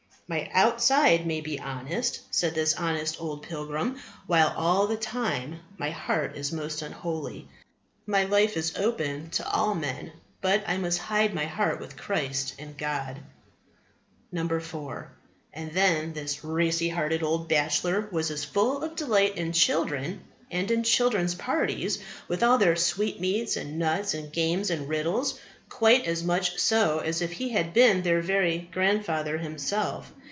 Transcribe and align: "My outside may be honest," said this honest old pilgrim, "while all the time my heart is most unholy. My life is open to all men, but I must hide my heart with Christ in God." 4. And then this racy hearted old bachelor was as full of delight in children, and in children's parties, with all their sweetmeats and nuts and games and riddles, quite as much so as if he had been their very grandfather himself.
"My 0.33 0.49
outside 0.53 1.27
may 1.27 1.41
be 1.41 1.59
honest," 1.59 2.21
said 2.33 2.55
this 2.55 2.73
honest 2.75 3.19
old 3.19 3.41
pilgrim, 3.43 3.99
"while 4.27 4.53
all 4.55 4.87
the 4.87 4.95
time 4.95 5.59
my 5.77 5.89
heart 5.89 6.37
is 6.37 6.53
most 6.53 6.81
unholy. 6.81 7.49
My 8.07 8.23
life 8.23 8.55
is 8.55 8.77
open 8.77 9.29
to 9.31 9.49
all 9.49 9.75
men, 9.75 10.13
but 10.39 10.63
I 10.65 10.77
must 10.77 10.99
hide 10.99 11.33
my 11.33 11.43
heart 11.43 11.81
with 11.81 11.97
Christ 11.97 12.53
in 12.57 12.75
God." 12.77 13.19
4. 14.61 15.11
And 15.53 15.73
then 15.73 16.13
this 16.13 16.45
racy 16.45 16.87
hearted 16.87 17.23
old 17.23 17.49
bachelor 17.49 18.07
was 18.09 18.31
as 18.31 18.45
full 18.45 18.85
of 18.85 18.95
delight 18.95 19.35
in 19.35 19.51
children, 19.51 20.21
and 20.49 20.71
in 20.71 20.83
children's 20.83 21.35
parties, 21.35 21.99
with 22.29 22.41
all 22.41 22.57
their 22.57 22.77
sweetmeats 22.77 23.57
and 23.57 23.77
nuts 23.77 24.13
and 24.13 24.31
games 24.31 24.69
and 24.69 24.87
riddles, 24.87 25.41
quite 25.67 26.05
as 26.05 26.23
much 26.23 26.57
so 26.57 26.99
as 26.99 27.21
if 27.21 27.33
he 27.33 27.49
had 27.49 27.73
been 27.73 28.01
their 28.03 28.21
very 28.21 28.69
grandfather 28.71 29.37
himself. 29.37 30.13